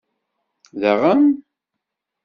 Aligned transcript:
Daɣen? 0.81 1.25